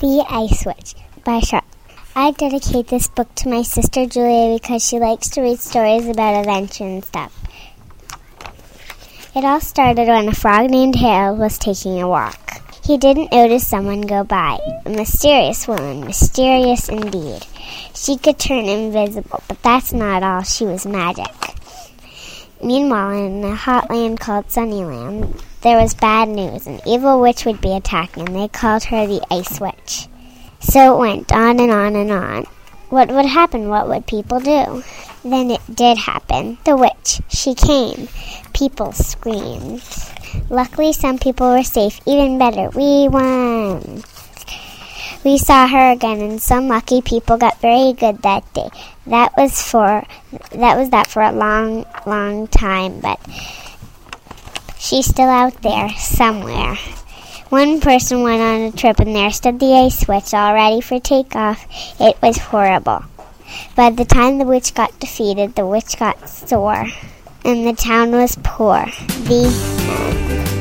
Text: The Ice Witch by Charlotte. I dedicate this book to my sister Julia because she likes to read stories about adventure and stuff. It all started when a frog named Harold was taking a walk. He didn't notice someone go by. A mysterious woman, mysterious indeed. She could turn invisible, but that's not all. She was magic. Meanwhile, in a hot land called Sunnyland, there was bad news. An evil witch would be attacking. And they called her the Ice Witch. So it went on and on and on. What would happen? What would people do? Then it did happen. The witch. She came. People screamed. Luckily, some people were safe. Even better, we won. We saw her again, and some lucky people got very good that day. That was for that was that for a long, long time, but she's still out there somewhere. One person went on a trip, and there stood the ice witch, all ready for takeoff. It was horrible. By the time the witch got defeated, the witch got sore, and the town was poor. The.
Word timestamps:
The 0.00 0.24
Ice 0.30 0.64
Witch 0.64 0.94
by 1.24 1.40
Charlotte. 1.40 1.64
I 2.14 2.30
dedicate 2.30 2.86
this 2.86 3.08
book 3.08 3.34
to 3.34 3.48
my 3.48 3.62
sister 3.62 4.06
Julia 4.06 4.56
because 4.56 4.86
she 4.86 5.00
likes 5.00 5.28
to 5.30 5.40
read 5.40 5.58
stories 5.58 6.06
about 6.06 6.38
adventure 6.38 6.84
and 6.84 7.04
stuff. 7.04 7.34
It 9.34 9.44
all 9.44 9.60
started 9.60 10.06
when 10.06 10.28
a 10.28 10.34
frog 10.34 10.70
named 10.70 10.94
Harold 10.94 11.40
was 11.40 11.58
taking 11.58 12.00
a 12.00 12.08
walk. 12.08 12.62
He 12.84 12.96
didn't 12.96 13.32
notice 13.32 13.66
someone 13.66 14.02
go 14.02 14.22
by. 14.22 14.60
A 14.86 14.90
mysterious 14.90 15.66
woman, 15.66 16.06
mysterious 16.06 16.88
indeed. 16.88 17.44
She 17.92 18.18
could 18.18 18.38
turn 18.38 18.66
invisible, 18.66 19.42
but 19.48 19.60
that's 19.64 19.92
not 19.92 20.22
all. 20.22 20.42
She 20.42 20.64
was 20.64 20.86
magic. 20.86 21.34
Meanwhile, 22.62 23.26
in 23.26 23.42
a 23.42 23.56
hot 23.56 23.90
land 23.90 24.20
called 24.20 24.48
Sunnyland, 24.48 25.42
there 25.62 25.80
was 25.80 25.94
bad 25.94 26.28
news. 26.28 26.66
An 26.66 26.80
evil 26.86 27.20
witch 27.20 27.44
would 27.44 27.60
be 27.60 27.74
attacking. 27.76 28.28
And 28.28 28.36
they 28.36 28.48
called 28.48 28.84
her 28.84 29.06
the 29.06 29.24
Ice 29.30 29.60
Witch. 29.60 30.08
So 30.60 30.94
it 30.94 30.98
went 30.98 31.32
on 31.32 31.60
and 31.60 31.70
on 31.70 31.96
and 31.96 32.10
on. 32.10 32.46
What 32.90 33.08
would 33.08 33.26
happen? 33.26 33.68
What 33.68 33.88
would 33.88 34.06
people 34.06 34.40
do? 34.40 34.82
Then 35.22 35.50
it 35.50 35.60
did 35.72 35.98
happen. 35.98 36.58
The 36.64 36.76
witch. 36.76 37.20
She 37.28 37.54
came. 37.54 38.08
People 38.54 38.92
screamed. 38.92 39.82
Luckily, 40.48 40.92
some 40.92 41.18
people 41.18 41.50
were 41.50 41.62
safe. 41.62 42.00
Even 42.06 42.38
better, 42.38 42.70
we 42.70 43.08
won. 43.08 44.02
We 45.24 45.36
saw 45.36 45.66
her 45.66 45.90
again, 45.90 46.20
and 46.20 46.40
some 46.40 46.68
lucky 46.68 47.02
people 47.02 47.36
got 47.36 47.60
very 47.60 47.92
good 47.92 48.22
that 48.22 48.50
day. 48.54 48.70
That 49.06 49.36
was 49.36 49.60
for 49.60 50.04
that 50.52 50.76
was 50.78 50.90
that 50.90 51.08
for 51.08 51.22
a 51.22 51.32
long, 51.32 51.84
long 52.06 52.46
time, 52.46 53.00
but 53.00 53.18
she's 54.88 55.06
still 55.06 55.28
out 55.28 55.60
there 55.60 55.90
somewhere. 55.90 56.74
One 57.50 57.80
person 57.80 58.22
went 58.22 58.40
on 58.40 58.60
a 58.62 58.72
trip, 58.72 59.00
and 59.00 59.14
there 59.14 59.30
stood 59.30 59.60
the 59.60 59.74
ice 59.74 60.08
witch, 60.08 60.32
all 60.32 60.54
ready 60.54 60.80
for 60.80 60.98
takeoff. 60.98 61.66
It 62.00 62.16
was 62.22 62.38
horrible. 62.38 63.04
By 63.76 63.90
the 63.90 64.04
time 64.04 64.38
the 64.38 64.44
witch 64.44 64.74
got 64.74 64.98
defeated, 64.98 65.54
the 65.54 65.66
witch 65.66 65.98
got 65.98 66.28
sore, 66.28 66.86
and 67.44 67.66
the 67.66 67.74
town 67.74 68.12
was 68.12 68.36
poor. 68.42 68.86
The. 69.28 70.57